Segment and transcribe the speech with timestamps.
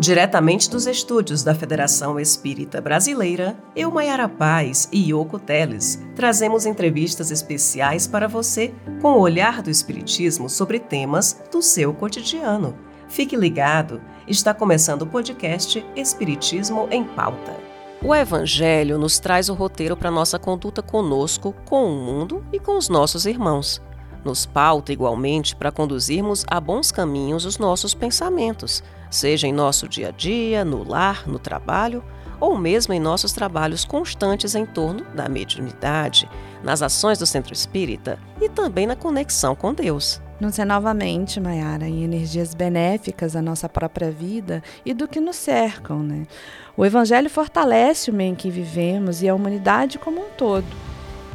[0.00, 7.32] Diretamente dos estúdios da Federação Espírita Brasileira, eu, Maiara Paz e Yoko Teles, trazemos entrevistas
[7.32, 8.72] especiais para você
[9.02, 12.78] com o olhar do Espiritismo sobre temas do seu cotidiano.
[13.08, 17.56] Fique ligado, está começando o podcast Espiritismo em Pauta.
[18.00, 22.78] O Evangelho nos traz o roteiro para nossa conduta conosco, com o mundo e com
[22.78, 23.82] os nossos irmãos.
[24.24, 28.80] Nos pauta igualmente para conduzirmos a bons caminhos os nossos pensamentos
[29.10, 32.02] seja em nosso dia a dia, no lar, no trabalho
[32.40, 36.28] ou mesmo em nossos trabalhos constantes em torno da mediunidade,
[36.62, 40.20] nas ações do centro espírita e também na conexão com Deus.
[40.40, 45.34] Nos é novamente, Mayara, em energias benéficas à nossa própria vida e do que nos
[45.34, 46.00] cercam.
[46.00, 46.26] Né?
[46.76, 50.66] O Evangelho fortalece o meio em que vivemos e a humanidade como um todo.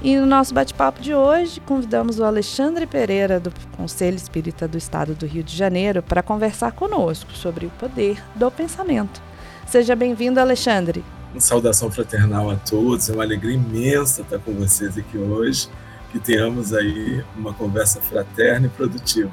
[0.04, 5.16] E no nosso bate-papo de hoje, convidamos o Alexandre Pereira, do Conselho Espírita do Estado
[5.16, 9.22] do Rio de Janeiro, para conversar conosco sobre o poder do pensamento.
[9.66, 11.06] Seja bem-vindo, Alexandre.
[11.32, 15.70] Uma saudação fraternal a todos, é uma alegria imensa estar com vocês aqui hoje,
[16.12, 19.32] que tenhamos aí uma conversa fraterna e produtiva.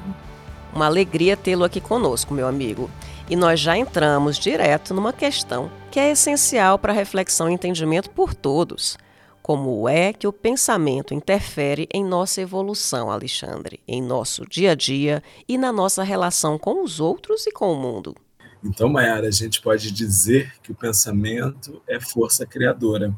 [0.73, 2.89] Uma alegria tê-lo aqui conosco, meu amigo.
[3.29, 8.09] E nós já entramos direto numa questão que é essencial para a reflexão e entendimento
[8.09, 8.97] por todos–
[9.41, 15.23] como é que o pensamento interfere em nossa evolução, Alexandre, em nosso dia a dia
[15.47, 18.15] e na nossa relação com os outros e com o mundo.
[18.63, 23.13] Então, Mayara, a gente pode dizer que o pensamento é força criadora.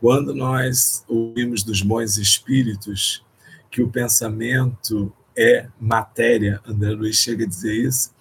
[0.00, 3.24] Quando nós ouvimos dos bons espíritos
[3.70, 8.14] que o pensamento é matéria, André Luiz chega a dizer isso,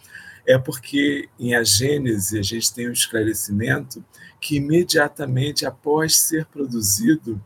[0.46, 4.04] é porque em a Gênese a gente tem um esclarecimento
[4.42, 7.42] que imediatamente após ser produzido,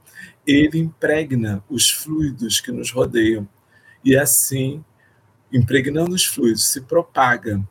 [0.45, 3.47] ele impregna os fluidos que nos rodeiam.
[4.03, 4.83] E assim,
[5.53, 7.61] impregnando os fluidos, se propaga.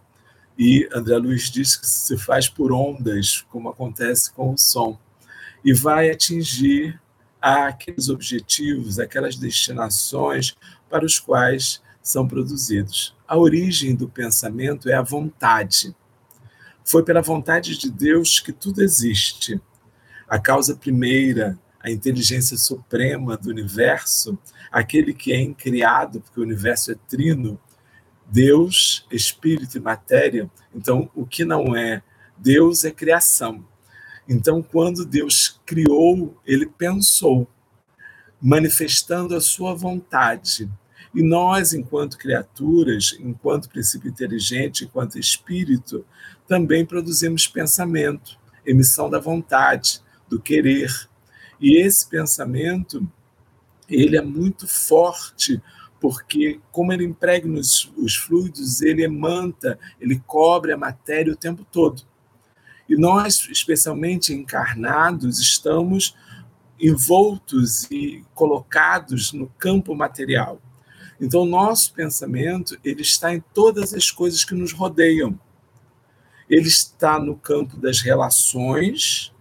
[0.57, 4.99] E André Luiz diz que se faz por ondas, como acontece com o som,
[5.65, 7.01] e vai atingir
[7.41, 10.57] aqueles objetivos, aquelas destinações
[10.89, 13.16] para os quais são produzidos.
[13.27, 15.95] A origem do pensamento é a vontade.
[16.85, 19.61] Foi pela vontade de Deus que tudo existe.
[20.29, 24.39] A causa primeira, a inteligência suprema do universo,
[24.71, 27.59] aquele que é incriado, porque o universo é trino,
[28.27, 30.51] Deus, espírito e matéria.
[30.75, 32.03] Então, o que não é
[32.37, 33.65] Deus é criação.
[34.29, 37.49] Então, quando Deus criou, ele pensou,
[38.41, 40.71] manifestando a sua vontade.
[41.17, 46.05] E nós, enquanto criaturas, enquanto princípio inteligente, enquanto espírito,
[46.47, 50.91] também produzimos pensamento, emissão da vontade, do querer.
[51.59, 53.11] E esse pensamento,
[53.89, 55.59] ele é muito forte,
[55.99, 61.65] porque como ele impregna os, os fluidos, ele emanta, ele cobre a matéria o tempo
[61.73, 62.03] todo.
[62.87, 66.15] E nós, especialmente encarnados, estamos
[66.79, 70.61] envoltos e colocados no campo material.
[71.21, 75.39] Então, o nosso pensamento ele está em todas as coisas que nos rodeiam.
[76.49, 79.33] Ele está no campo das relações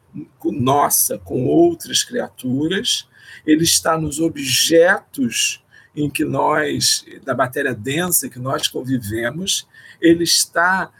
[0.45, 3.07] nossa com outras criaturas,
[3.45, 5.63] ele está nos objetos
[5.95, 9.67] em que nós, da matéria densa que nós convivemos,
[10.01, 10.91] ele está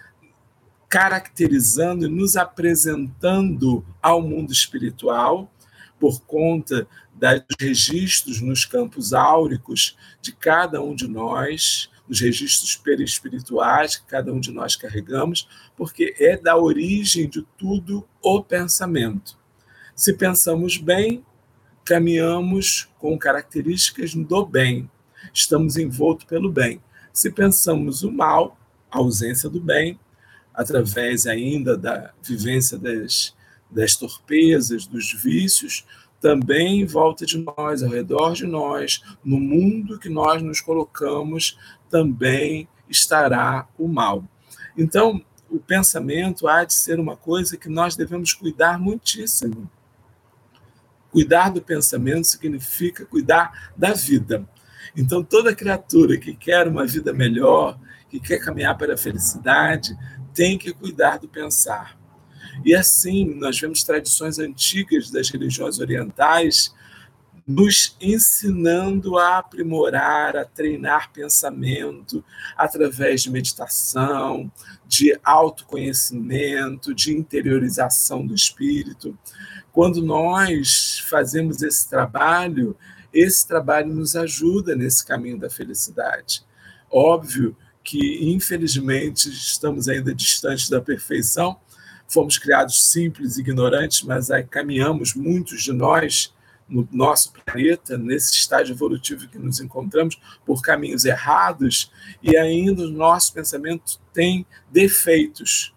[0.88, 5.52] caracterizando e nos apresentando ao mundo espiritual
[6.00, 6.88] por conta
[7.34, 14.32] dos registros nos campos áuricos de cada um de nós, os registros perispirituais que cada
[14.32, 19.38] um de nós carregamos, porque é da origem de tudo o pensamento.
[19.96, 21.26] Se pensamos bem,
[21.84, 24.90] caminhamos com características do bem,
[25.34, 26.82] estamos envoltos pelo bem.
[27.14, 28.58] Se pensamos o mal,
[28.92, 30.00] a ausência do bem,
[30.54, 33.36] através ainda da vivência das,
[33.70, 35.86] das torpezas, dos vícios,
[36.20, 41.58] também em volta de nós, ao redor de nós, no mundo que nós nos colocamos,
[41.90, 44.24] também estará o mal.
[44.78, 49.70] Então, o pensamento há de ser uma coisa que nós devemos cuidar muitíssimo.
[51.12, 54.48] Cuidar do pensamento significa cuidar da vida.
[54.98, 57.80] Então, toda criatura que quer uma vida melhor,
[58.10, 59.98] que quer caminhar para a felicidade,
[60.34, 61.98] tem que cuidar do pensar.
[62.64, 66.74] E assim, nós vemos tradições antigas das religiões orientais
[67.48, 72.24] nos ensinando a aprimorar, a treinar pensamento
[72.58, 74.52] através de meditação,
[74.88, 79.18] de autoconhecimento, de interiorização do espírito.
[79.72, 82.76] Quando nós fazemos esse trabalho,
[83.14, 86.44] esse trabalho nos ajuda nesse caminho da felicidade.
[86.90, 91.60] Óbvio que, infelizmente, estamos ainda distantes da perfeição.
[92.08, 96.34] Fomos criados simples, ignorantes, mas aí caminhamos, muitos de nós,
[96.68, 101.92] no nosso planeta, nesse estágio evolutivo que nos encontramos, por caminhos errados,
[102.22, 105.74] e ainda o nosso pensamento tem defeitos,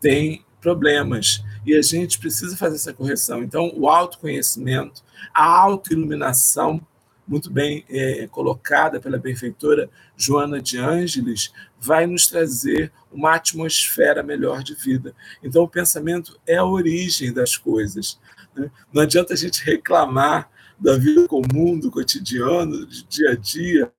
[0.00, 3.42] tem problemas, e a gente precisa fazer essa correção.
[3.42, 5.02] Então, o autoconhecimento,
[5.34, 6.80] a autoiluminação,
[7.30, 14.64] muito bem é, colocada pela benfeitora Joana de Ângeles, vai nos trazer uma atmosfera melhor
[14.64, 15.14] de vida.
[15.40, 18.18] Então, o pensamento é a origem das coisas.
[18.52, 18.68] Né?
[18.92, 23.92] Não adianta a gente reclamar da vida comum, do cotidiano, do dia a dia,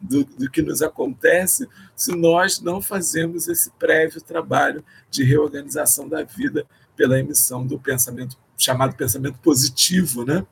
[0.00, 6.24] do, do, que nos acontece, se nós não fazemos esse prévio trabalho de reorganização da
[6.24, 6.66] vida
[6.96, 10.44] pela emissão do pensamento chamado pensamento positivo, né?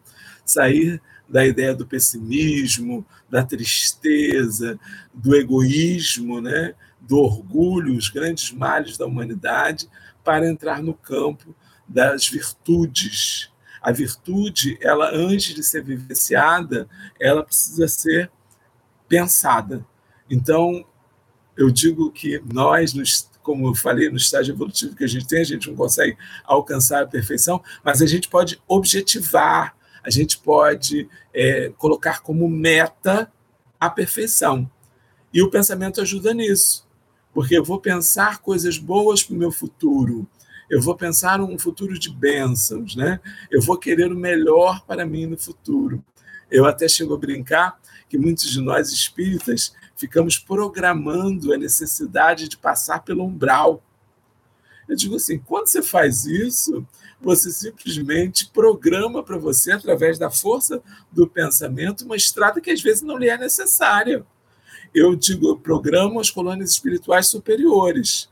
[0.45, 4.79] Sair da ideia do pessimismo, da tristeza,
[5.15, 6.75] do egoísmo, né?
[7.01, 9.89] do orgulho, os grandes males da humanidade,
[10.23, 11.55] para entrar no campo
[11.87, 13.51] das virtudes.
[13.81, 16.89] A virtude, ela antes de ser vivenciada,
[17.21, 18.31] ela precisa ser
[19.09, 19.85] pensada.
[20.31, 20.87] Então,
[21.57, 25.45] eu digo que nós, como eu falei, no estágio evolutivo que a gente tem, a
[25.45, 31.73] gente não consegue alcançar a perfeição, mas a gente pode objetivar, a gente pode é,
[31.79, 33.31] colocar como meta
[33.79, 34.71] a perfeição.
[35.33, 36.87] E o pensamento ajuda nisso,
[37.33, 40.27] porque eu vou pensar coisas boas para o meu futuro,
[40.73, 43.21] eu vou pensar um futuro de bênçãos, né?
[43.51, 46.03] Eu vou querer o melhor para mim no futuro.
[46.51, 47.79] Eu até chego a brincar
[48.09, 53.83] que muitos de nós espíritas ficamos programando a necessidade de passar pelo umbral.
[54.89, 56.87] Eu digo assim, quando você faz isso,
[57.23, 63.03] você simplesmente programa para você, através da força do pensamento, uma estrada que às vezes
[63.03, 64.27] não lhe é necessária.
[64.95, 68.29] Eu digo, eu programo as colônias espirituais superiores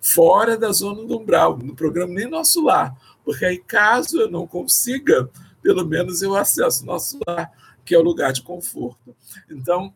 [0.00, 4.46] fora da zona do umbral, no programa nem nosso lar, porque aí caso eu não
[4.46, 5.30] consiga,
[5.62, 7.52] pelo menos eu acesso nosso lar,
[7.84, 9.14] que é o lugar de conforto.
[9.50, 9.92] Então,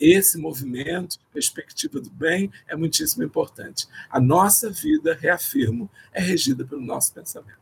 [0.00, 3.86] esse movimento, perspectiva do bem, é muitíssimo importante.
[4.10, 7.60] A nossa vida, reafirmo, é regida pelo nosso pensamento.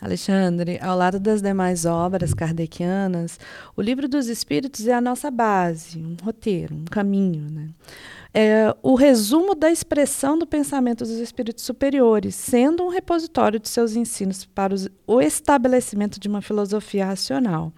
[0.00, 3.40] Alexandre, ao lado das demais obras kardecianas,
[3.74, 7.50] o Livro dos Espíritos é a nossa base, um roteiro, um caminho.
[7.50, 7.70] Né?
[8.34, 13.96] É o resumo da expressão do pensamento dos espíritos superiores, sendo um repositório de seus
[13.96, 14.74] ensinos para
[15.06, 17.72] o estabelecimento de uma filosofia racional.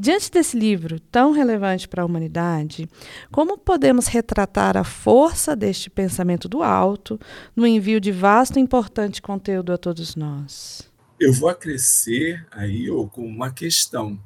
[0.00, 2.88] Diante desse livro tão relevante para a humanidade,
[3.32, 7.18] como podemos retratar a força deste pensamento do alto
[7.56, 10.88] no envio de vasto e importante conteúdo a todos nós?
[11.18, 14.16] Eu vou acrescer aí com uma questão,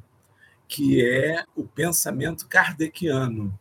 [0.68, 3.58] que é o pensamento kardeciano.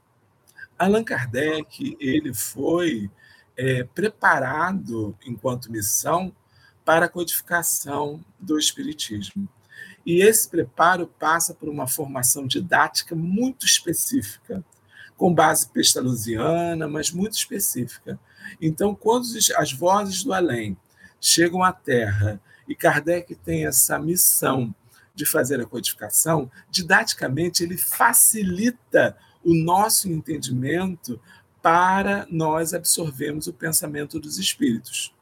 [0.77, 3.09] Allan Kardec ele foi
[3.55, 6.35] é, preparado enquanto missão
[6.83, 9.47] para a codificação do Espiritismo.
[10.05, 14.63] E esse preparo passa por uma formação didática muito específica,
[15.15, 18.19] com base pestalusiana, mas muito específica.
[18.59, 19.25] Então, quando
[19.57, 20.75] as vozes do além
[21.19, 24.73] chegam à Terra e Kardec tem essa missão
[25.13, 31.21] de fazer a codificação, didaticamente ele facilita o nosso entendimento
[31.61, 35.13] para nós absorvermos o pensamento dos espíritos.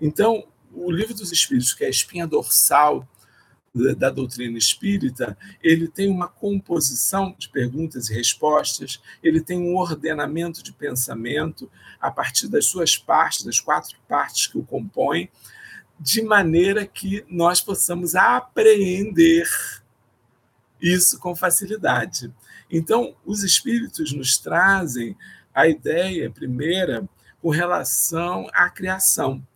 [0.00, 3.08] Então, o livro dos espíritos, que é a espinha dorsal
[3.96, 10.62] da doutrina espírita, ele tem uma composição de perguntas e respostas, ele tem um ordenamento
[10.62, 15.30] de pensamento a partir das suas partes, das quatro partes que o compõem,
[16.00, 19.48] de maneira que nós possamos apreender
[20.80, 22.32] isso com facilidade.
[22.70, 25.16] Então, os espíritos nos trazem
[25.54, 27.08] a ideia primeira
[27.40, 29.46] com relação à criação,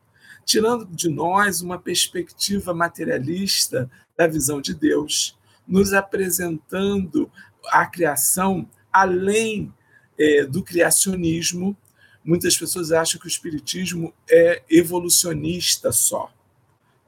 [0.44, 7.30] tirando de nós uma perspectiva materialista da visão de Deus, nos apresentando
[7.66, 9.73] a criação além
[10.18, 11.76] é, do criacionismo.
[12.25, 16.33] Muitas pessoas acham que o espiritismo é evolucionista só.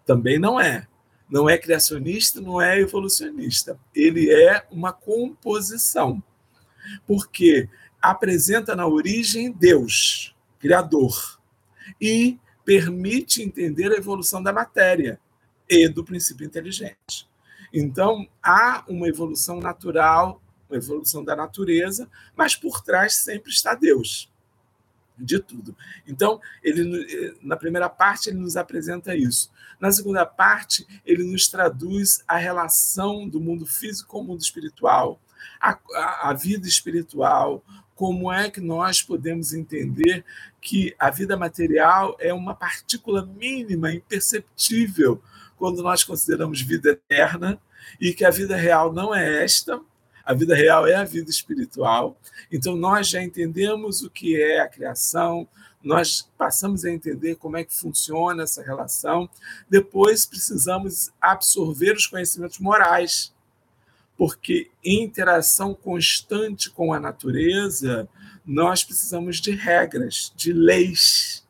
[0.05, 0.87] Também não é.
[1.29, 3.79] Não é criacionista, não é evolucionista.
[3.95, 6.23] Ele é uma composição.
[7.07, 7.69] Porque
[8.01, 11.41] apresenta na origem Deus, Criador,
[12.01, 15.21] e permite entender a evolução da matéria
[15.69, 17.29] e do princípio inteligente.
[17.73, 24.31] Então, há uma evolução natural, uma evolução da natureza, mas por trás sempre está Deus
[25.19, 25.77] de tudo.
[26.07, 29.51] Então, ele na primeira parte ele nos apresenta isso.
[29.81, 35.21] Na segunda parte, ele nos traduz a relação do mundo físico com o mundo espiritual,
[35.61, 40.25] a, a, a vida espiritual, como é que nós podemos entender
[40.61, 45.23] que a vida material é uma partícula mínima, imperceptível,
[45.57, 47.59] quando nós consideramos vida eterna,
[48.00, 49.81] e que a vida real não é esta,
[50.25, 52.19] a vida real é a vida espiritual.
[52.50, 55.49] Então, nós já entendemos o que é a criação,
[55.83, 59.31] nós passamos a entender como é que funciona essa relação.
[59.71, 63.33] Depois, precisamos absorver os conhecimentos morais,
[64.17, 68.09] porque em interação constante com a natureza,
[68.45, 71.47] nós precisamos de regras, de leis.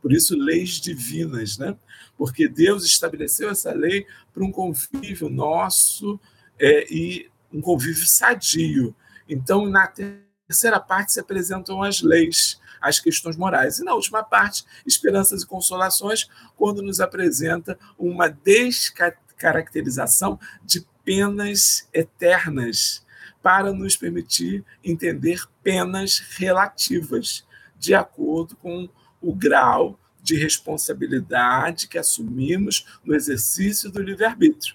[0.00, 1.76] Por isso, leis divinas, né?
[2.16, 6.20] Porque Deus estabeleceu essa lei para um convívio nosso
[6.58, 8.94] é, e um convívio sadio.
[9.28, 13.78] Então, na terceira parte se apresentam as leis, as questões morais.
[13.78, 23.06] E na última parte, esperanças e consolações, quando nos apresenta uma descaracterização de penas eternas,
[23.40, 27.46] para nos permitir entender penas relativas,
[27.78, 28.88] de acordo com
[29.22, 34.74] o grau de responsabilidade que assumimos no exercício do livre-arbítrio.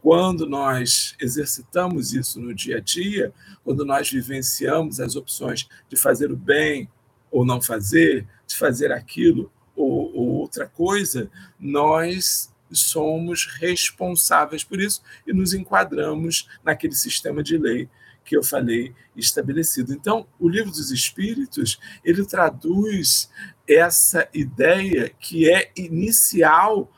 [0.00, 3.32] Quando nós exercitamos isso no dia a dia,
[3.62, 6.88] quando nós vivenciamos as opções de fazer o bem
[7.30, 11.30] ou não fazer, de fazer aquilo ou, ou outra coisa,
[11.60, 17.88] nós somos responsáveis por isso e nos enquadramos naquele sistema de lei
[18.24, 19.92] que eu falei estabelecido.
[19.92, 23.30] Então, o livro dos Espíritos ele traduz
[23.68, 26.90] essa ideia que é inicial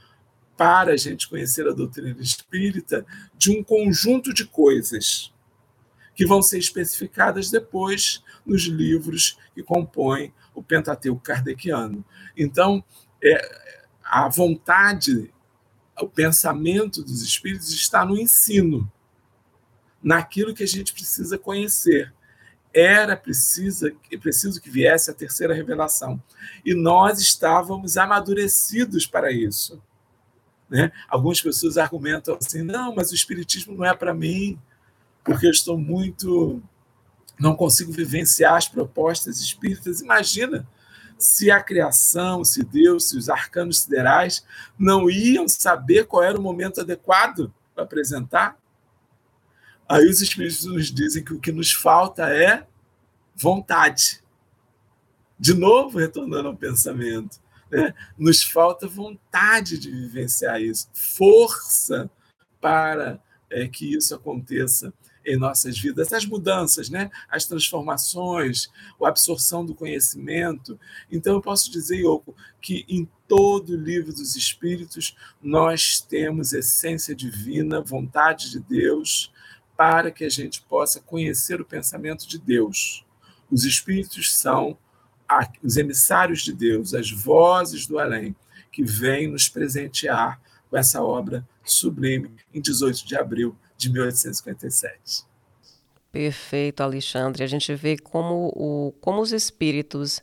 [0.56, 3.04] para a gente conhecer a doutrina espírita
[3.36, 5.32] de um conjunto de coisas
[6.14, 12.04] que vão ser especificadas depois nos livros que compõem o Pentateuco kardeciano.
[12.36, 12.84] Então,
[13.22, 13.64] é,
[14.04, 15.33] a vontade
[16.00, 18.90] o pensamento dos espíritos está no ensino,
[20.02, 22.12] naquilo que a gente precisa conhecer.
[22.72, 26.20] Era precisa, preciso que viesse a terceira revelação.
[26.64, 29.80] E nós estávamos amadurecidos para isso.
[30.68, 30.90] Né?
[31.08, 34.58] Algumas pessoas argumentam assim: não, mas o Espiritismo não é para mim,
[35.22, 36.60] porque eu estou muito.
[37.38, 40.00] não consigo vivenciar as propostas espíritas.
[40.00, 40.66] Imagina,
[41.24, 44.44] se a criação, se Deus, se os arcanos siderais
[44.78, 48.58] não iam saber qual era o momento adequado para apresentar?
[49.88, 52.66] Aí os Espíritos nos dizem que o que nos falta é
[53.34, 54.22] vontade.
[55.38, 57.40] De novo, retornando ao pensamento,
[57.70, 57.94] né?
[58.16, 62.10] nos falta vontade de vivenciar isso, força
[62.60, 64.92] para é, que isso aconteça
[65.26, 67.10] em nossas vidas, as mudanças, né?
[67.28, 68.70] as transformações,
[69.02, 70.78] a absorção do conhecimento.
[71.10, 77.14] Então, eu posso dizer, Yoko, que em todo o livro dos Espíritos nós temos essência
[77.14, 79.32] divina, vontade de Deus,
[79.76, 83.04] para que a gente possa conhecer o pensamento de Deus.
[83.50, 84.78] Os Espíritos são
[85.62, 88.36] os emissários de Deus, as vozes do além,
[88.70, 95.24] que vêm nos presentear com essa obra sublime em 18 de abril de 1857.
[96.14, 97.42] Perfeito, Alexandre.
[97.42, 100.22] A gente vê como, o, como os espíritos,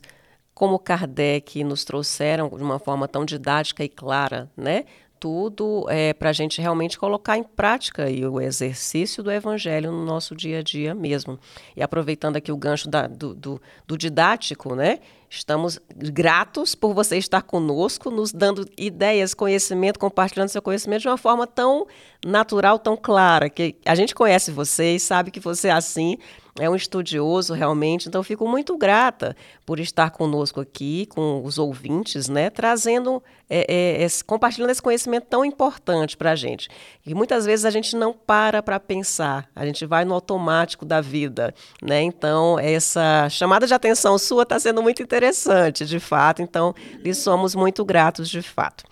[0.54, 4.86] como Kardec nos trouxeram de uma forma tão didática e clara, né?
[5.20, 10.04] Tudo é, para a gente realmente colocar em prática e o exercício do evangelho no
[10.04, 11.38] nosso dia a dia mesmo.
[11.76, 14.98] E aproveitando aqui o gancho da, do, do, do didático, né?
[15.34, 21.16] Estamos gratos por você estar conosco, nos dando ideias, conhecimento, compartilhando seu conhecimento de uma
[21.16, 21.86] forma tão
[22.22, 26.18] natural, tão clara, que a gente conhece você e sabe que você é assim,
[26.58, 32.28] é um estudioso realmente, então fico muito grata por estar conosco aqui, com os ouvintes,
[32.28, 36.68] né, trazendo, é, é, esse, compartilhando esse conhecimento tão importante para a gente.
[37.06, 41.00] E muitas vezes a gente não para para pensar, a gente vai no automático da
[41.00, 46.74] vida, né, então essa chamada de atenção sua está sendo muito interessante, de fato, então
[47.02, 48.84] lhe somos muito gratos, de fato.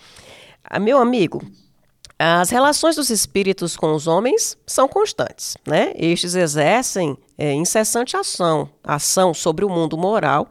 [0.64, 1.43] Ah, meu amigo,
[2.23, 5.95] as relações dos espíritos com os homens são constantes, né?
[5.97, 10.51] Estes exercem é, incessante ação, ação sobre o mundo moral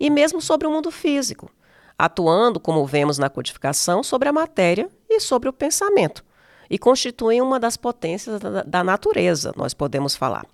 [0.00, 1.48] e mesmo sobre o mundo físico,
[1.96, 6.24] atuando, como vemos na codificação, sobre a matéria e sobre o pensamento,
[6.68, 10.44] e constituem uma das potências da, da natureza, nós podemos falar.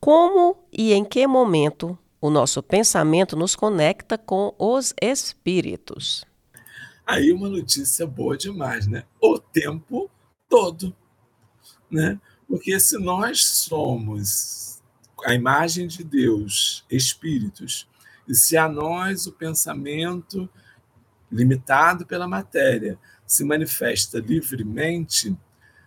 [0.00, 6.24] Como e em que momento o nosso pensamento nos conecta com os espíritos?
[7.06, 9.04] Aí uma notícia boa demais, né?
[9.20, 10.10] O tempo
[10.48, 10.96] todo,
[11.90, 12.18] né?
[12.48, 14.67] Porque se nós somos
[15.24, 17.88] a imagem de Deus, espíritos,
[18.26, 20.48] e se a nós o pensamento
[21.30, 25.36] limitado pela matéria se manifesta livremente,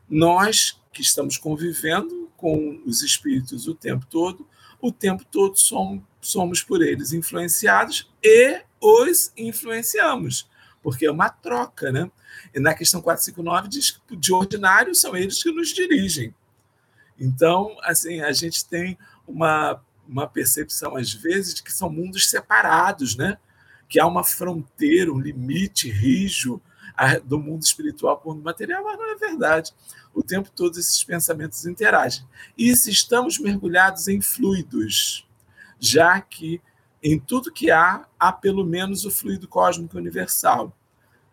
[0.10, 4.48] nós que estamos convivendo com os espíritos o tempo todo,
[4.80, 10.50] o tempo todo somos, por eles influenciados e os influenciamos,
[10.82, 12.12] porque é uma troca, né?
[12.54, 16.34] E na questão 459 diz que de ordinário são eles que nos dirigem.
[17.20, 18.98] Então, assim, a gente tem
[19.32, 23.38] uma, uma percepção, às vezes, de que são mundos separados, né?
[23.92, 26.62] que há uma fronteira, um limite rijo
[27.26, 29.74] do mundo espiritual com o mundo material, mas não é verdade.
[30.14, 32.26] O tempo todo esses pensamentos interagem.
[32.58, 35.28] E se estamos mergulhados em fluidos,
[35.78, 36.62] já que
[37.04, 40.74] em tudo que há, há pelo menos o fluido cósmico universal.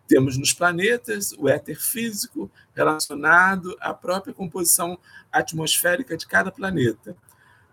[0.09, 4.99] Temos nos planetas o éter físico relacionado à própria composição
[5.31, 7.15] atmosférica de cada planeta.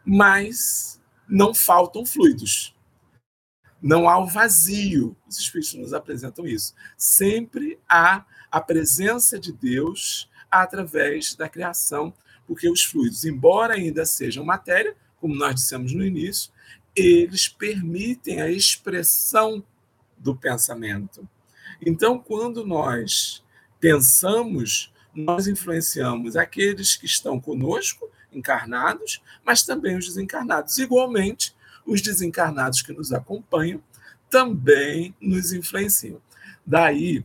[0.06, 2.76] Mas não faltam fluidos.
[3.82, 5.16] Não há o vazio.
[5.28, 6.74] Os Espíritos nos apresentam isso.
[6.98, 12.14] Sempre há a presença de Deus através da criação,
[12.48, 16.52] porque os fluidos, embora ainda sejam matéria, como nós dissemos no início,
[16.96, 19.64] eles permitem a expressão
[20.18, 21.28] do pensamento.
[21.86, 23.44] Então, quando nós
[23.80, 30.78] pensamos, nós influenciamos aqueles que estão conosco, encarnados, mas também os desencarnados.
[30.78, 33.82] Igualmente, os desencarnados que nos acompanham
[34.30, 36.22] também nos influenciam.
[36.66, 37.24] Daí,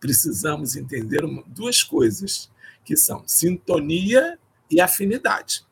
[0.00, 2.50] precisamos entender duas coisas,
[2.84, 4.38] que são sintonia
[4.70, 5.66] e afinidade.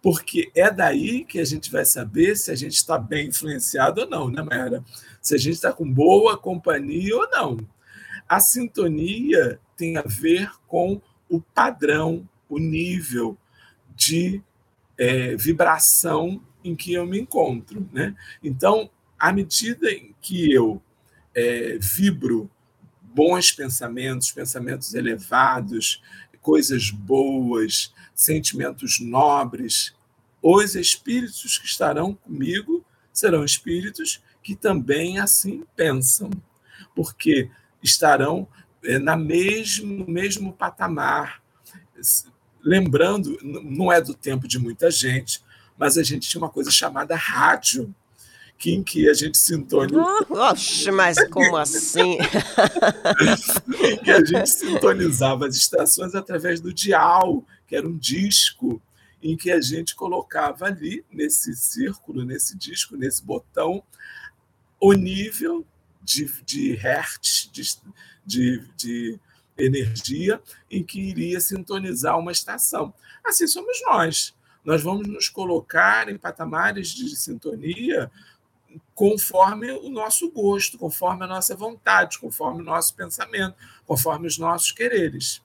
[0.00, 4.08] Porque é daí que a gente vai saber se a gente está bem influenciado ou
[4.08, 4.84] não, né, Mayara?
[5.20, 7.58] Se a gente está com boa companhia ou não.
[8.28, 13.36] A sintonia tem a ver com o padrão, o nível
[13.94, 14.42] de
[14.98, 17.88] é, vibração em que eu me encontro.
[17.92, 18.14] Né?
[18.42, 20.82] Então, à medida em que eu
[21.34, 22.50] é, vibro
[23.02, 26.02] bons pensamentos, pensamentos elevados,
[26.40, 29.94] coisas boas, sentimentos nobres,
[30.42, 36.28] os espíritos que estarão comigo serão espíritos que também assim pensam,
[36.94, 37.50] porque
[37.82, 38.46] estarão
[38.82, 41.42] é, na mesmo, mesmo patamar,
[42.64, 45.42] lembrando, não é do tempo de muita gente,
[45.78, 47.94] mas a gente tinha uma coisa chamada rádio,
[48.56, 50.26] que em que a gente sintonizava.
[50.30, 52.16] Oxe, mas como assim?
[53.82, 58.80] em que a gente sintonizava as estações através do dial, que era um disco,
[59.22, 63.82] em que a gente colocava ali, nesse círculo, nesse disco, nesse botão,
[64.80, 65.66] o nível
[66.02, 67.62] de, de hertz, de,
[68.24, 69.20] de, de
[69.56, 70.40] energia
[70.70, 72.92] em que iria sintonizar uma estação.
[73.24, 74.34] Assim somos nós.
[74.64, 78.10] Nós vamos nos colocar em patamares de sintonia
[78.94, 84.72] conforme o nosso gosto, conforme a nossa vontade, conforme o nosso pensamento, conforme os nossos
[84.72, 85.42] quereres.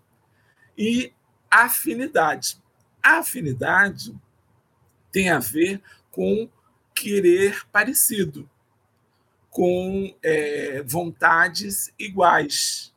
[0.77, 1.13] E
[1.49, 2.57] afinidade.
[3.03, 4.15] A afinidade
[5.11, 6.49] tem a ver com
[6.93, 8.49] querer parecido,
[9.49, 12.93] com é, vontades iguais.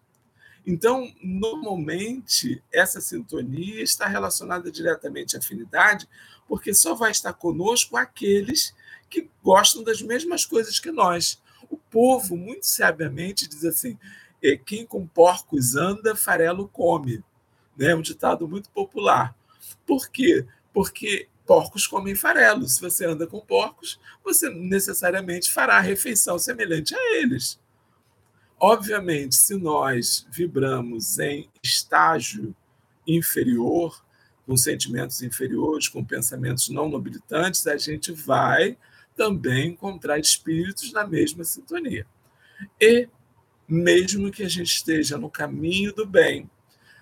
[0.67, 6.09] Então, normalmente, essa sintonia está relacionada diretamente à afinidade,
[6.47, 8.75] porque só vai estar conosco aqueles
[9.11, 11.41] que gostam das mesmas coisas que nós.
[11.69, 13.99] O povo, muito sabiamente, diz assim:
[14.43, 17.23] é, quem com porcos anda, farelo come.
[17.79, 19.35] É um ditado muito popular.
[19.87, 20.47] Por quê?
[20.73, 22.69] Porque porcos comem farelo.
[22.69, 27.59] Se você anda com porcos, você necessariamente fará refeição semelhante a eles.
[28.65, 32.55] Obviamente, se nós vibramos em estágio
[33.05, 34.05] inferior,
[34.47, 38.79] com sentimentos inferiores, com pensamentos não nobilitantes, a gente vai
[39.17, 42.07] também encontrar espíritos na mesma sintonia.
[42.81, 43.09] E,
[43.67, 46.49] mesmo que a gente esteja no caminho do bem,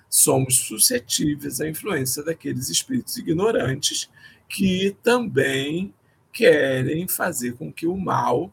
[0.09, 4.09] somos suscetíveis à influência daqueles espíritos ignorantes
[4.49, 5.93] que também
[6.33, 8.51] querem fazer com que o mal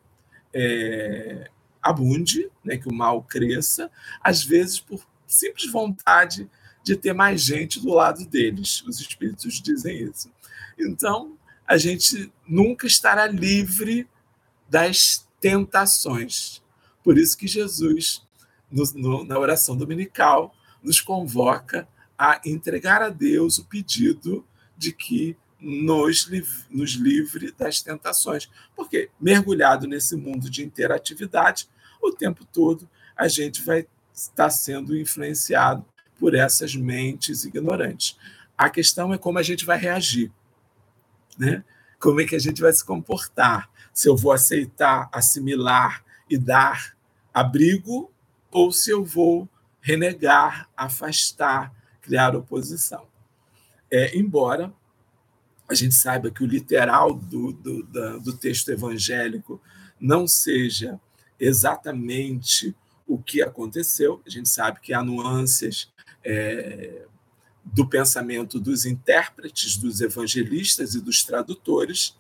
[0.54, 1.50] é,
[1.90, 3.90] abunde, né, que o mal cresça,
[4.22, 6.50] às vezes por simples vontade
[6.84, 8.82] de ter mais gente do lado deles.
[8.88, 10.32] Os espíritos dizem isso.
[10.80, 14.08] Então, a gente nunca estará livre
[14.70, 16.62] das tentações.
[17.04, 18.26] Por isso que Jesus,
[18.72, 24.46] no, no, na oração dominical, nos convoca a entregar a Deus o pedido
[24.78, 26.30] de que nos,
[26.70, 28.50] nos livre das tentações.
[28.76, 31.68] Porque, mergulhado nesse mundo de interatividade,
[32.02, 35.86] o tempo todo a gente vai estar sendo influenciado
[36.20, 38.18] por essas mentes ignorantes.
[38.58, 40.32] A questão é como a gente vai reagir,
[41.38, 41.64] né?
[42.00, 43.70] Como é que a gente vai se comportar?
[43.94, 46.96] Se eu vou aceitar, assimilar e dar
[47.34, 48.12] abrigo
[48.52, 49.48] ou se eu vou
[49.82, 53.08] renegar, afastar, criar oposição.
[53.90, 54.74] É, embora
[55.70, 57.84] a gente saiba que o literal do, do,
[58.20, 59.62] do texto evangélico
[60.00, 61.00] não seja
[61.40, 62.76] exatamente
[63.08, 65.90] o que aconteceu, a gente sabe que há nuances
[66.24, 67.06] é,
[67.64, 72.16] do pensamento dos intérpretes, dos evangelistas e dos tradutores,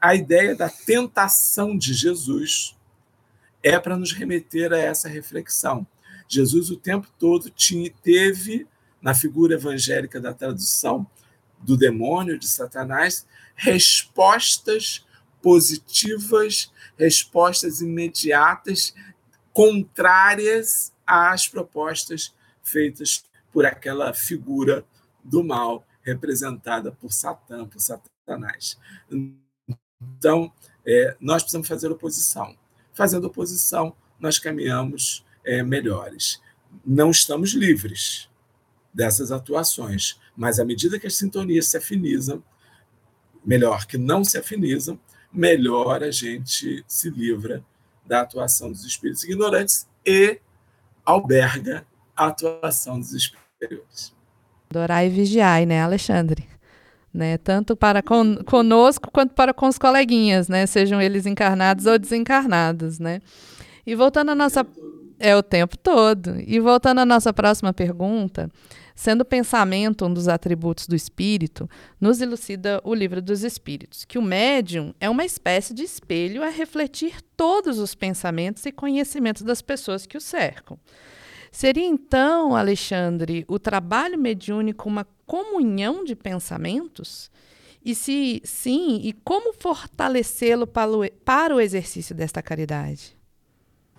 [0.00, 2.76] a ideia da tentação de Jesus
[3.62, 5.86] é para nos remeter a essa reflexão.
[6.28, 8.66] Jesus o tempo todo tinha, teve,
[9.00, 11.06] na figura evangélica da tradução
[11.60, 15.03] do demônio, de Satanás, respostas
[15.44, 18.94] positivas, respostas imediatas,
[19.52, 24.86] contrárias às propostas feitas por aquela figura
[25.22, 28.78] do mal representada por Satã, por Satanás.
[30.00, 30.50] Então,
[30.86, 32.56] é, nós precisamos fazer oposição.
[32.94, 36.40] Fazendo oposição, nós caminhamos é, melhores.
[36.86, 38.30] Não estamos livres
[38.94, 42.42] dessas atuações, mas à medida que as sintonias se afinizam,
[43.44, 44.98] melhor que não se afinizam,
[45.34, 47.62] melhor a gente se livra
[48.06, 50.38] da atuação dos espíritos ignorantes e
[51.04, 51.84] alberga
[52.16, 54.14] a atuação dos espíritos.
[54.70, 56.48] Adorar e vigiar, né, Alexandre?
[57.12, 61.96] Né, tanto para con conosco quanto para com os coleguinhas, né, sejam eles encarnados ou
[61.96, 63.20] desencarnados, né.
[63.86, 64.66] E voltando à nossa
[65.18, 66.34] é o tempo todo.
[66.46, 68.50] E voltando à nossa próxima pergunta,
[68.94, 71.68] sendo o pensamento um dos atributos do espírito,
[72.00, 76.48] nos elucida o livro dos espíritos, que o médium é uma espécie de espelho a
[76.48, 80.78] refletir todos os pensamentos e conhecimentos das pessoas que o cercam.
[81.50, 87.30] Seria então, Alexandre, o trabalho mediúnico uma comunhão de pensamentos?
[87.84, 93.16] E se sim, e como fortalecê-lo para o exercício desta caridade?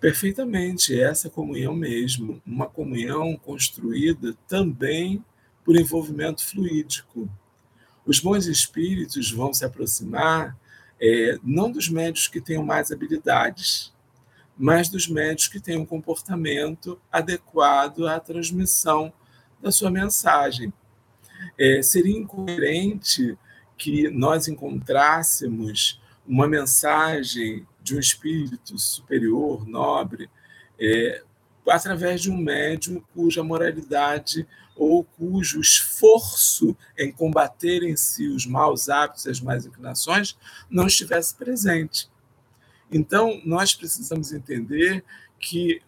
[0.06, 5.26] Perfeitamente, essa comunhão mesmo, uma comunhão construída também
[5.64, 7.28] por envolvimento fluídico.
[8.06, 10.56] Os bons espíritos vão se aproximar
[11.02, 13.92] é, não dos médios que tenham mais habilidades,
[14.56, 19.12] mas dos médios que têm um comportamento adequado à transmissão
[19.60, 20.72] da sua mensagem.
[21.58, 23.36] É, seria incoerente
[23.76, 30.28] que nós encontrássemos uma mensagem de um espírito superior, nobre,
[30.80, 31.24] é,
[31.68, 38.90] através de um médium cuja moralidade ou cujo esforço em combater em si os maus
[38.90, 40.36] hábitos e as más inclinações
[40.68, 42.10] não estivesse presente.
[42.92, 45.06] Então, nós precisamos entender
[45.40, 45.80] que,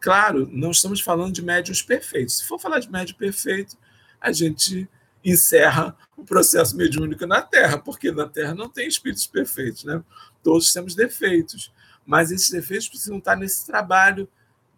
[0.00, 2.38] claro, não estamos falando de médios perfeitos.
[2.38, 3.76] Se for falar de médio perfeito,
[4.18, 4.88] a gente
[5.24, 10.02] encerra o processo mediúnico na Terra, porque na Terra não tem espíritos perfeitos, né?
[10.42, 11.72] Todos temos defeitos,
[12.04, 14.28] mas esses defeitos precisam estar nesse trabalho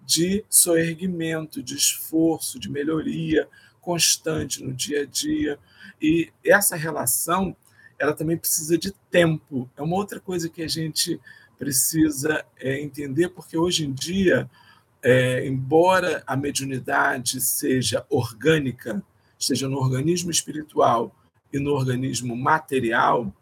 [0.06, 3.48] de soerguimento, de esforço, de melhoria
[3.80, 5.58] constante no dia a dia.
[6.00, 7.56] E essa relação,
[7.98, 9.70] ela também precisa de tempo.
[9.76, 11.20] É uma outra coisa que a gente
[11.58, 14.50] precisa é, entender, porque hoje em dia,
[15.02, 19.02] é, embora a mediunidade seja orgânica,
[19.44, 21.14] esteja no organismo espiritual
[21.52, 23.32] e no organismo material,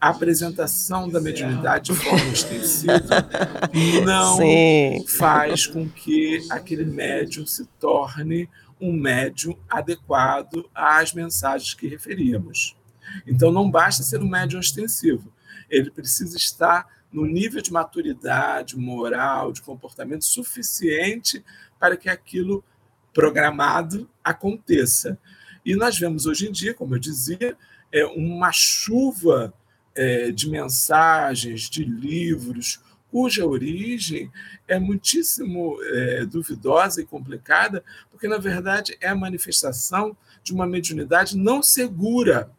[0.00, 3.28] a apresentação da mediunidade de forma extensiva
[4.04, 5.04] não Sim.
[5.06, 8.48] faz com que aquele médium se torne
[8.80, 12.76] um médium adequado às mensagens que referíamos.
[13.24, 15.32] Então, não basta ser um médium ostensivo,
[15.70, 21.44] ele precisa estar no nível de maturidade moral, de comportamento suficiente
[21.78, 22.64] para que aquilo
[23.12, 25.18] programado aconteça.
[25.64, 27.56] E nós vemos hoje em dia, como eu dizia,
[27.92, 29.52] é uma chuva
[29.94, 34.32] é, de mensagens, de livros, cuja origem
[34.66, 41.36] é muitíssimo é, duvidosa e complicada, porque, na verdade, é a manifestação de uma mediunidade
[41.36, 42.50] não segura.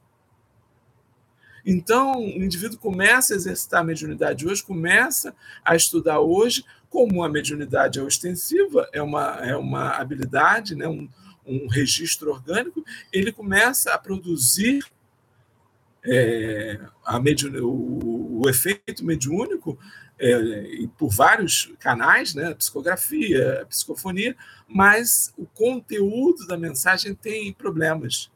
[1.65, 5.33] Então, o indivíduo começa a exercitar a mediunidade hoje, começa
[5.65, 11.09] a estudar hoje, como a mediunidade é ostensiva, é uma, é uma habilidade, né, um,
[11.45, 14.83] um registro orgânico, ele começa a produzir
[16.05, 19.77] é, a mediun, o, o, efeito mediúnico
[20.19, 24.35] é, por vários canais, né, psicografia, psicofonia,
[24.67, 28.29] mas o conteúdo da mensagem tem problemas.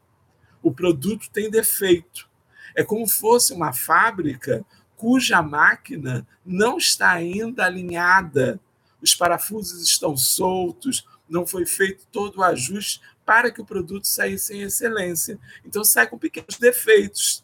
[0.62, 2.30] O produto tem defeito.
[2.76, 4.66] É como fosse uma fábrica
[4.96, 8.60] cuja máquina não está ainda alinhada,
[9.02, 14.54] os parafusos estão soltos, não foi feito todo o ajuste para que o produto saísse
[14.54, 15.40] em excelência.
[15.66, 17.44] Então sai com pequenos defeitos,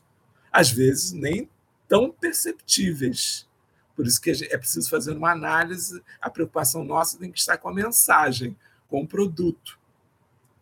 [0.52, 1.50] às vezes nem
[1.88, 3.48] tão perceptíveis.
[3.96, 7.70] Por isso que é preciso fazer uma análise, a preocupação nossa tem que estar com
[7.70, 9.78] a mensagem, com o produto.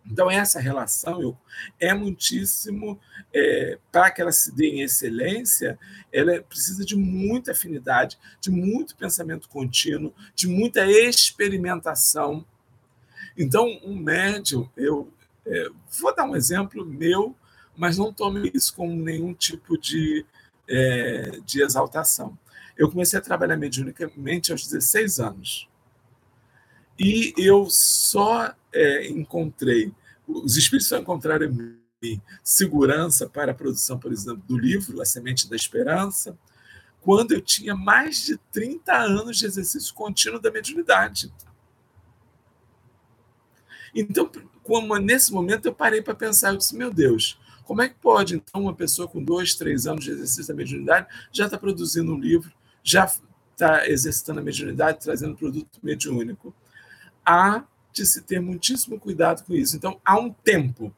[0.06, 1.38] Então, essa relação
[1.80, 3.00] é muitíssimo,
[3.34, 5.78] é, para que ela se dê em excelência,
[6.12, 12.46] ela precisa de muita afinidade, de muito pensamento contínuo, de muita experimentação.
[13.38, 15.12] Então, um médium, eu
[15.46, 17.36] é, vou dar um exemplo meu,
[17.76, 20.26] mas não tome isso como nenhum tipo de,
[20.68, 22.38] é, de exaltação.
[22.78, 25.68] Eu comecei a trabalhar mediunicamente aos 16 anos.
[27.00, 29.92] E eu só é, encontrei,
[30.28, 35.06] os espíritos só encontraram em mim segurança para a produção, por exemplo, do livro A
[35.06, 36.38] Semente da Esperança,
[37.00, 41.32] quando eu tinha mais de 30 anos de exercício contínuo da mediunidade.
[43.94, 44.30] Então,
[44.64, 48.36] como nesse momento eu parei para pensar, eu disse, meu Deus, como é que pode,
[48.36, 52.20] então, uma pessoa com dois, três anos de exercício da mediunidade já está produzindo um
[52.20, 52.52] livro,
[52.84, 53.06] já
[53.52, 56.54] está exercitando a mediunidade, trazendo produto mediúnico?
[57.26, 59.76] Há de se ter muitíssimo cuidado com isso.
[59.76, 60.94] Então, há um tempo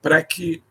[0.00, 0.62] para que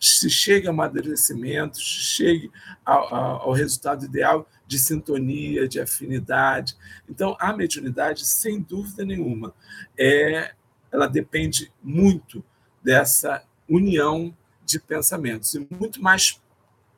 [0.00, 2.50] se chegue ao amadurecimento, chegue
[2.84, 6.76] ao, ao, ao, resultado ideal de sintonia, de afinidade.
[7.08, 9.54] Então, a mediunidade, sem dúvida nenhuma,
[9.96, 10.54] é
[10.92, 12.44] ela depende muito
[12.82, 15.54] dessa união de pensamentos.
[15.54, 16.40] E muito mais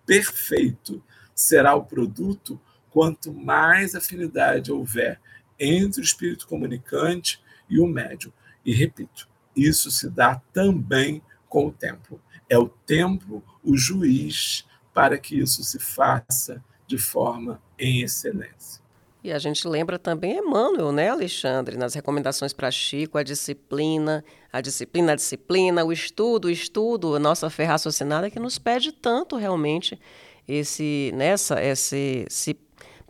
[0.05, 1.03] perfeito
[1.35, 5.21] será o produto quanto mais afinidade houver
[5.59, 8.33] entre o espírito comunicante e o médium.
[8.65, 12.21] E repito, isso se dá também com o tempo.
[12.49, 18.84] É o tempo o juiz para que isso se faça de forma em excelência.
[19.25, 24.61] E a gente lembra também Emmanuel, né, Alexandre, nas recomendações para Chico, a disciplina, a
[24.61, 29.37] disciplina, a disciplina, o estudo, o estudo, a nossa fé raciocinada que nos pede tanto
[29.37, 29.99] realmente
[30.47, 32.55] esse, nessa, esse, esse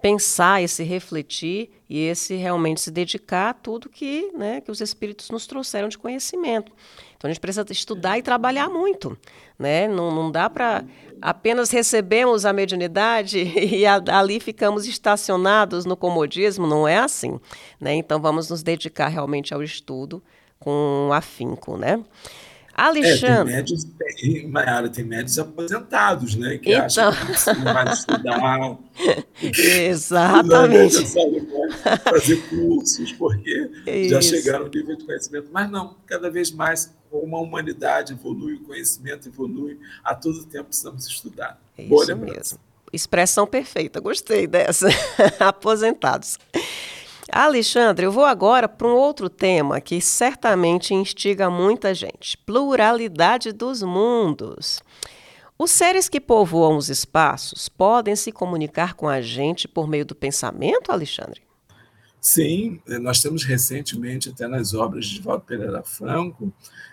[0.00, 5.30] pensar, esse refletir e esse realmente se dedicar a tudo que, né, que os espíritos
[5.30, 6.70] nos trouxeram de conhecimento.
[7.24, 9.16] Então a gente precisa estudar e trabalhar muito,
[9.58, 9.88] né?
[9.88, 10.84] Não, não dá para
[11.22, 17.40] apenas recebemos a mediunidade e a, ali ficamos estacionados no comodismo, não é assim,
[17.80, 17.94] né?
[17.94, 20.22] Então vamos nos dedicar realmente ao estudo
[20.60, 22.04] com afinco, né?
[22.74, 23.30] Alexandre.
[23.30, 26.58] É, tem médios, tem, Mayara, tem médios aposentados, né?
[26.58, 27.08] Que então...
[27.08, 28.78] acham que não vai estudar.
[29.40, 30.96] Exatamente.
[30.96, 34.10] Não fazer cursos, porque Isso.
[34.10, 35.48] já chegaram no nível de conhecimento.
[35.52, 40.64] Mas não, cada vez mais, como a humanidade evolui, o conhecimento evolui, a todo tempo
[40.66, 41.60] precisamos estudar.
[41.78, 42.58] Isso Boa mesmo.
[42.92, 44.88] Expressão perfeita, gostei dessa.
[45.40, 46.38] Aposentados.
[47.36, 53.82] Alexandre, eu vou agora para um outro tema que certamente instiga muita gente: pluralidade dos
[53.82, 54.80] mundos.
[55.58, 60.14] Os seres que povoam os espaços podem se comunicar com a gente por meio do
[60.14, 61.42] pensamento, Alexandre?
[62.20, 66.52] Sim, nós temos recentemente, até nas obras de Valdo Pereira Franco,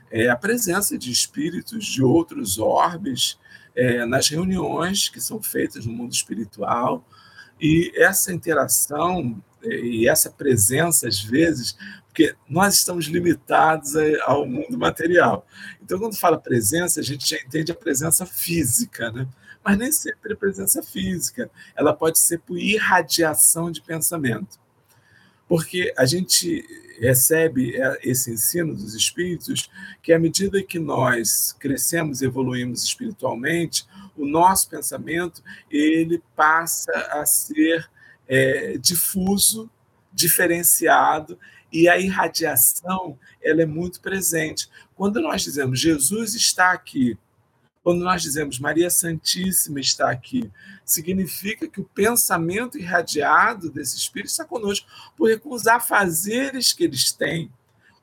[0.09, 3.37] é, a presença de espíritos de outros orbes
[3.75, 7.05] é, nas reuniões que são feitas no mundo espiritual.
[7.61, 11.75] E essa interação e essa presença, às vezes,
[12.07, 13.93] porque nós estamos limitados
[14.23, 15.45] ao mundo material.
[15.81, 19.27] Então, quando fala presença, a gente já entende a presença física, né?
[19.63, 21.49] mas nem sempre a presença física.
[21.75, 24.59] Ela pode ser por irradiação de pensamento.
[25.47, 26.65] Porque a gente
[26.99, 29.71] recebe esse ensino dos espíritos
[30.03, 37.25] que, à medida que nós crescemos e evoluímos espiritualmente, o nosso pensamento ele passa a
[37.25, 37.89] ser
[38.31, 39.69] é, difuso,
[40.13, 41.37] diferenciado,
[41.69, 44.69] e a irradiação ela é muito presente.
[44.95, 47.17] Quando nós dizemos Jesus está aqui,
[47.83, 50.49] quando nós dizemos Maria Santíssima está aqui,
[50.85, 57.11] significa que o pensamento irradiado desse Espírito está conosco, porque com os afazeres que eles
[57.11, 57.51] têm,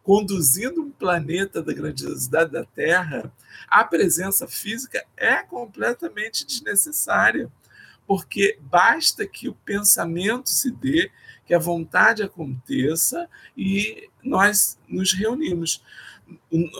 [0.03, 3.33] conduzindo um planeta da grandiosidade da Terra,
[3.67, 7.51] a presença física é completamente desnecessária
[8.09, 11.11] porque basta que o pensamento se dê,
[11.45, 15.85] que a vontade aconteça e nós nos reunimos.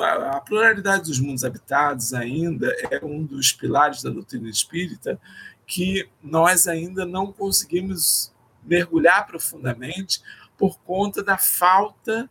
[0.01, 5.21] A pluralidade dos mundos habitados ainda é um dos pilares da doutrina espírita
[5.67, 8.33] que nós ainda não conseguimos
[8.65, 10.23] mergulhar profundamente
[10.57, 12.29] por conta da falta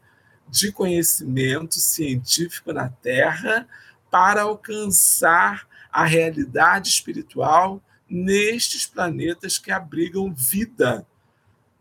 [0.49, 3.67] de conhecimento científico na Terra
[4.09, 11.05] para alcançar a realidade espiritual nestes planetas que abrigam vida.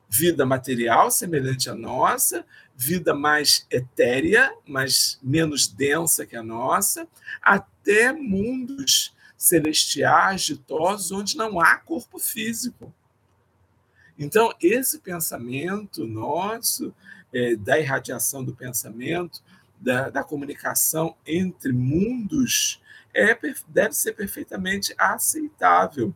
[0.09, 7.09] Vida material semelhante à nossa, vida mais etérea, mas menos densa que a nossa,
[7.43, 12.93] até mundos celestiais, ditosos, onde não há corpo físico.
[14.19, 16.95] Então, esse pensamento nosso,
[17.33, 19.43] é, da irradiação do pensamento,
[19.79, 22.81] da, da comunicação entre mundos
[23.17, 26.15] é, deve ser perfeitamente aceitável.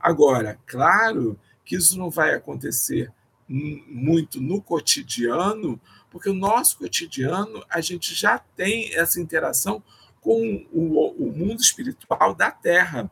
[0.00, 3.12] Agora, claro que isso não vai acontecer
[3.48, 9.82] muito no cotidiano, porque o nosso cotidiano a gente já tem essa interação
[10.20, 13.10] com o, o mundo espiritual da Terra.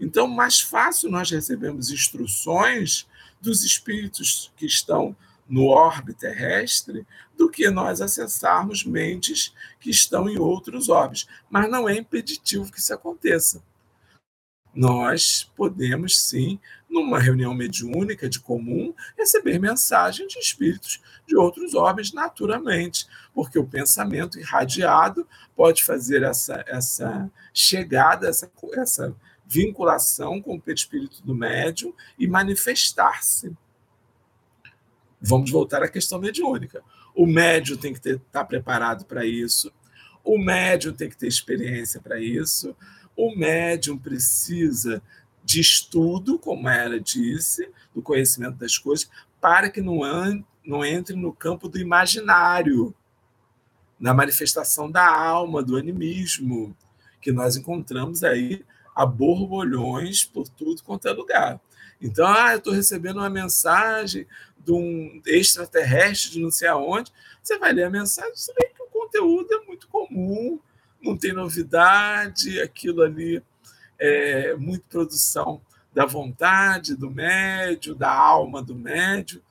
[0.00, 3.06] Então, mais fácil nós recebemos instruções
[3.40, 5.16] dos espíritos que estão
[5.48, 7.06] no orbe terrestre
[7.38, 11.28] do que nós acessarmos mentes que estão em outros orbes.
[11.48, 13.62] Mas não é impeditivo que isso aconteça.
[14.74, 16.58] Nós podemos, sim,
[16.90, 23.66] numa reunião mediúnica de comum, receber mensagens de espíritos de outros orbes naturalmente, porque o
[23.66, 31.94] pensamento irradiado pode fazer essa, essa chegada, essa, essa vinculação com o perispírito do médium
[32.18, 33.56] e manifestar-se.
[35.20, 36.82] Vamos voltar à questão mediúnica.
[37.18, 39.72] O médium tem que estar tá preparado para isso,
[40.22, 42.76] o médium tem que ter experiência para isso,
[43.16, 45.02] o médium precisa
[45.42, 49.98] de estudo, como ela disse, do conhecimento das coisas, para que não,
[50.64, 52.94] não entre no campo do imaginário,
[53.98, 56.76] na manifestação da alma, do animismo,
[57.20, 61.60] que nós encontramos aí a borbolhões por tudo quanto é lugar.
[62.00, 64.26] Então, ah, eu estou recebendo uma mensagem
[64.64, 67.12] de um extraterrestre de não sei aonde.
[67.42, 70.60] Você vai ler a mensagem, você vê que o conteúdo é muito comum,
[71.02, 73.42] não tem novidade, aquilo ali
[73.98, 75.60] é muito produção
[75.92, 79.42] da vontade do médio, da alma do médio.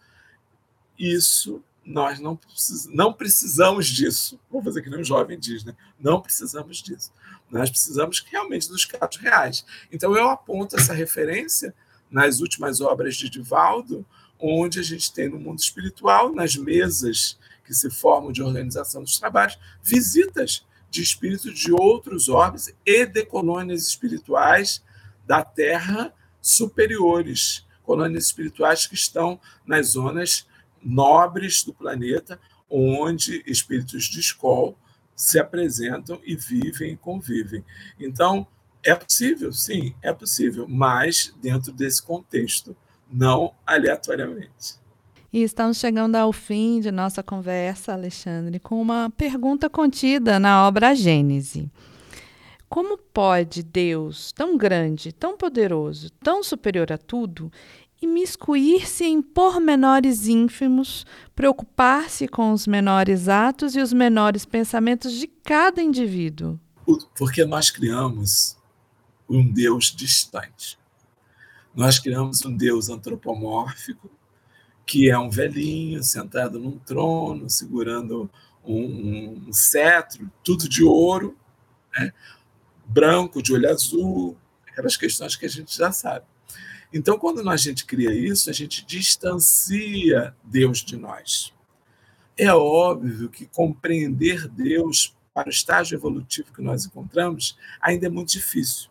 [0.97, 4.39] Isso nós não, precis, não precisamos disso.
[4.49, 5.75] Vou fazer que nem um jovem diz, né?
[5.99, 7.11] Não precisamos disso.
[7.49, 9.65] Nós precisamos realmente dos casos reais.
[9.91, 11.73] Então, eu aponto essa referência
[12.09, 14.05] nas últimas obras de Divaldo,
[14.39, 19.19] onde a gente tem no mundo espiritual, nas mesas que se formam de organização dos
[19.19, 24.81] trabalhos, visitas de espíritos de outros orbes e de colônias espirituais
[25.25, 30.47] da Terra superiores, colônias espirituais que estão nas zonas
[30.81, 32.39] nobres do planeta,
[32.69, 34.73] onde espíritos de escola
[35.15, 37.65] se apresentam e vivem e convivem.
[37.99, 38.47] Então,
[38.83, 42.75] é possível, sim, é possível, mas dentro desse contexto,
[43.11, 44.75] não aleatoriamente.
[45.31, 50.95] E estamos chegando ao fim de nossa conversa, Alexandre, com uma pergunta contida na obra
[50.95, 51.69] Gênese.
[52.69, 57.51] Como pode Deus, tão grande, tão poderoso, tão superior a tudo,
[58.01, 65.81] imiscuir-se em pormenores ínfimos, preocupar-se com os menores atos e os menores pensamentos de cada
[65.81, 66.59] indivíduo?
[67.17, 68.56] Porque nós criamos
[69.29, 70.77] um Deus distante.
[71.75, 74.09] Nós criamos um Deus antropomórfico,
[74.85, 78.29] que é um velhinho sentado num trono, segurando
[78.63, 81.37] um, um cetro, tudo de ouro,
[81.97, 82.11] né?
[82.85, 84.37] branco, de olho azul,
[84.67, 86.25] aquelas questões que a gente já sabe.
[86.93, 91.53] Então, quando a gente cria isso, a gente distancia Deus de nós.
[92.37, 98.29] É óbvio que compreender Deus para o estágio evolutivo que nós encontramos ainda é muito
[98.29, 98.89] difícil.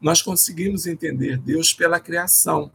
[0.00, 2.70] Nós conseguimos entender Deus pela criação,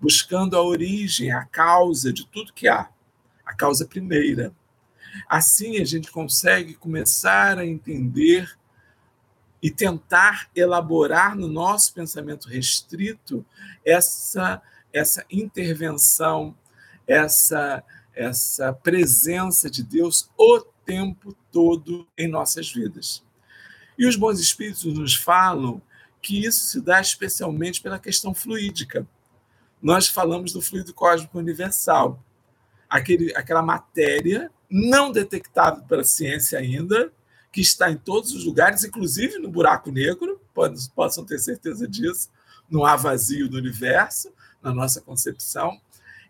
[0.00, 2.88] buscando a origem, a causa de tudo que há,
[3.44, 4.52] a causa primeira.
[5.28, 8.56] Assim, a gente consegue começar a entender
[9.62, 13.44] e tentar elaborar no nosso pensamento restrito
[13.84, 16.56] essa essa intervenção,
[17.06, 17.82] essa
[18.14, 23.22] essa presença de Deus o tempo todo em nossas vidas.
[23.98, 25.82] E os bons espíritos nos falam
[26.20, 29.06] que isso se dá especialmente pela questão fluídica.
[29.80, 32.22] Nós falamos do fluido cósmico universal,
[32.88, 37.12] aquele, aquela matéria não detectável pela ciência ainda,
[37.50, 40.40] que está em todos os lugares, inclusive no buraco negro,
[40.94, 42.28] possam ter certeza disso,
[42.68, 45.80] não há vazio do universo, na nossa concepção,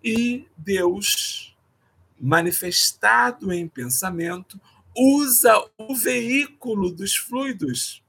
[0.04, 1.56] e Deus,
[2.20, 4.60] manifestado em pensamento,
[4.96, 8.02] usa o veículo dos fluidos,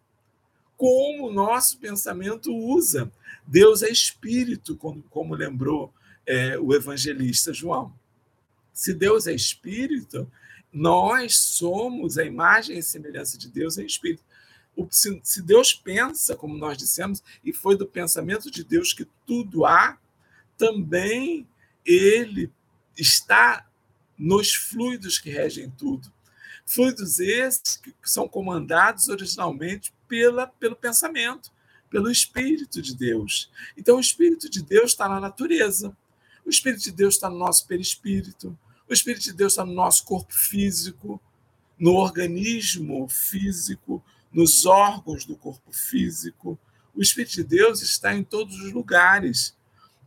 [0.80, 3.12] como o nosso pensamento usa.
[3.46, 5.94] Deus é espírito, como, como lembrou
[6.26, 7.94] é, o evangelista João.
[8.72, 10.32] Se Deus é espírito,
[10.72, 14.24] nós somos a imagem e semelhança de Deus em espírito.
[14.90, 19.66] Se, se Deus pensa, como nós dissemos, e foi do pensamento de Deus que tudo
[19.66, 19.98] há,
[20.58, 21.46] também
[21.86, 22.50] ele
[22.96, 23.68] está
[24.18, 26.10] nos fluidos que regem tudo.
[26.66, 31.52] Fluidos esses que são comandados originalmente pela, pelo pensamento,
[31.90, 33.50] pelo Espírito de Deus.
[33.78, 35.96] Então, o Espírito de Deus está na natureza,
[36.46, 38.58] o Espírito de Deus está no nosso perispírito,
[38.90, 41.22] o Espírito de Deus está no nosso corpo físico,
[41.78, 44.04] no organismo físico,
[44.34, 46.60] nos órgãos do corpo físico.
[46.94, 49.56] O Espírito de Deus está em todos os lugares,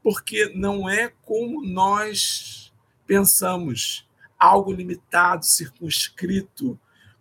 [0.02, 2.72] porque não é como nós
[3.06, 4.06] pensamos,
[4.38, 6.78] algo limitado, circunscrito,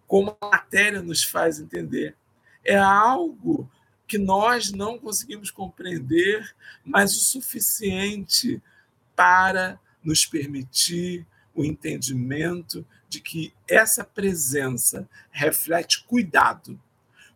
[0.07, 2.17] como a matéria nos faz entender.
[2.63, 3.69] É algo
[4.07, 8.61] que nós não conseguimos compreender, mas o suficiente
[9.15, 16.79] para nos permitir o entendimento de que essa presença reflete cuidado.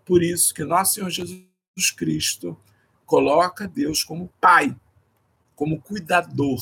[0.05, 2.57] Por isso que nosso Senhor Jesus Cristo
[3.05, 4.75] coloca Deus como Pai,
[5.55, 6.61] como cuidador.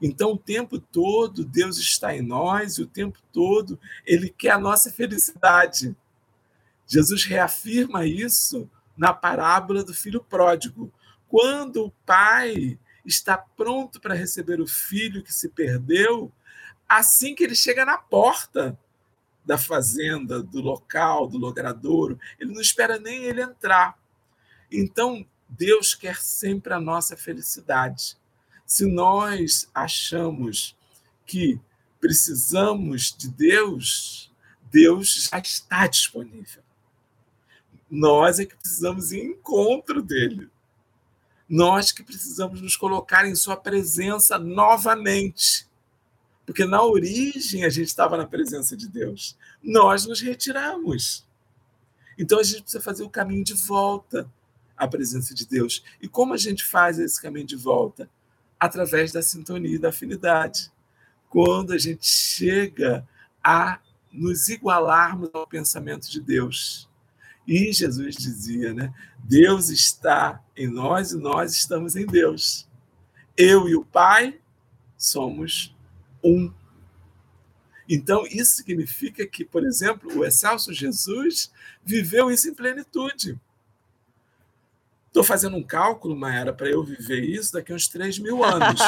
[0.00, 4.58] Então, o tempo todo, Deus está em nós e o tempo todo Ele quer a
[4.58, 5.96] nossa felicidade.
[6.88, 10.92] Jesus reafirma isso na parábola do filho pródigo.
[11.28, 16.32] Quando o pai está pronto para receber o filho que se perdeu,
[16.88, 18.78] assim que ele chega na porta
[19.44, 23.98] da fazenda, do local, do logradouro, ele não espera nem ele entrar.
[24.72, 28.16] Então, Deus quer sempre a nossa felicidade.
[28.66, 30.76] Se nós achamos
[31.24, 31.60] que
[32.00, 34.30] precisamos de Deus,
[34.70, 36.62] Deus já está disponível.
[37.90, 40.50] Nós é que precisamos ir em encontro dele.
[41.48, 45.66] Nós que precisamos nos colocar em sua presença novamente.
[46.44, 49.36] Porque na origem a gente estava na presença de Deus.
[49.62, 51.26] Nós nos retiramos.
[52.18, 54.30] Então a gente precisa fazer o caminho de volta
[54.76, 55.82] à presença de Deus.
[56.00, 58.08] E como a gente faz esse caminho de volta?
[58.58, 60.70] Através da sintonia e da afinidade.
[61.30, 63.06] Quando a gente chega
[63.42, 63.78] a
[64.12, 66.87] nos igualarmos ao pensamento de Deus.
[67.48, 68.92] E Jesus dizia, né?
[69.24, 72.68] Deus está em nós e nós estamos em Deus.
[73.34, 74.38] Eu e o Pai
[74.98, 75.74] somos
[76.22, 76.52] um.
[77.88, 81.50] Então, isso significa que, por exemplo, o excelso Jesus
[81.82, 83.40] viveu isso em plenitude.
[85.06, 88.78] Estou fazendo um cálculo, Maera, para eu viver isso daqui a uns 3 mil anos.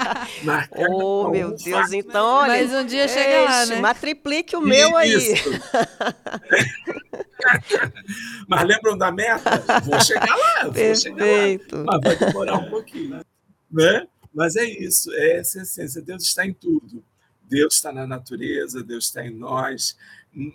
[0.90, 2.46] oh, meu Deus, então.
[2.46, 3.76] Mas um dia chega lá, né?
[3.80, 5.12] Mas triplique o meu aí.
[8.48, 9.62] Mas lembram da meta?
[9.84, 11.00] Vou chegar lá, vou Perfeito.
[11.00, 11.84] chegar lá.
[11.84, 13.22] Mas vai demorar um pouquinho,
[13.70, 14.06] né?
[14.34, 16.02] Mas é isso, é essa essência.
[16.02, 17.04] Deus está em tudo.
[17.48, 19.96] Deus está na natureza, Deus está em nós,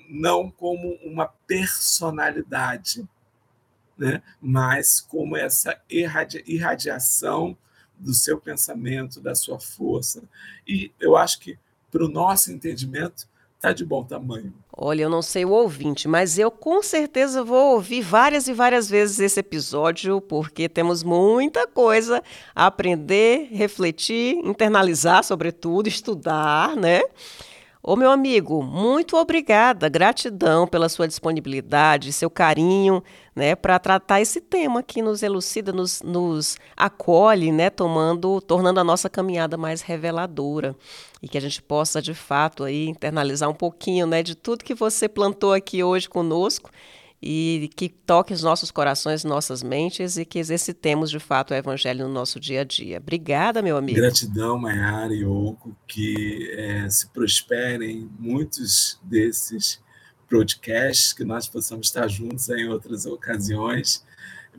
[0.07, 3.07] não como uma personalidade,
[3.97, 4.21] né?
[4.39, 7.57] mas como essa irradiação
[7.97, 10.23] do seu pensamento, da sua força.
[10.67, 11.57] E eu acho que,
[11.91, 13.27] para o nosso entendimento,
[13.63, 14.53] está de bom tamanho.
[14.75, 18.89] Olha, eu não sei o ouvinte, mas eu com certeza vou ouvir várias e várias
[18.89, 22.21] vezes esse episódio, porque temos muita coisa
[22.53, 27.01] a aprender, refletir, internalizar, sobretudo, estudar, né?
[27.81, 33.01] Ô meu amigo, muito obrigada, gratidão pela sua disponibilidade, seu carinho,
[33.35, 38.83] né, para tratar esse tema que nos elucida, nos, nos acolhe, né, tomando, tornando a
[38.83, 40.75] nossa caminhada mais reveladora
[41.21, 44.75] e que a gente possa de fato aí internalizar um pouquinho, né, de tudo que
[44.75, 46.69] você plantou aqui hoje conosco
[47.25, 52.05] e que toque os nossos corações, nossas mentes e que exercitemos de fato o Evangelho
[52.05, 52.97] no nosso dia a dia.
[52.97, 53.97] Obrigada, meu amigo.
[53.97, 59.81] Gratidão, Mayara e Oco, que é, se prosperem muitos desses
[60.33, 64.03] podcasts, que nós possamos estar juntos em outras ocasiões.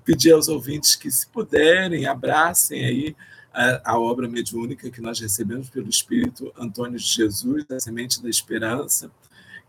[0.05, 3.17] Pedir aos ouvintes que, se puderem, abracem aí
[3.53, 8.29] a, a obra mediúnica que nós recebemos pelo Espírito Antônio de Jesus, a Semente da
[8.29, 9.11] Esperança,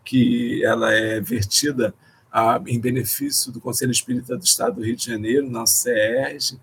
[0.04, 1.92] que ela é vertida
[2.30, 6.60] a, em benefício do Conselho Espírita do Estado do Rio de Janeiro, nosso CERJ.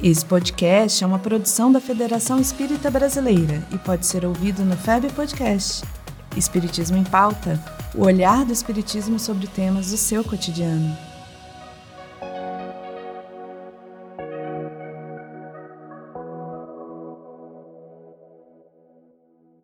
[0.02, 5.12] Esse podcast é uma produção da Federação Espírita Brasileira e pode ser ouvido no FEB
[5.12, 5.84] Podcast.
[6.38, 7.60] Espiritismo em Pauta
[7.98, 10.96] o olhar do Espiritismo sobre temas do seu cotidiano.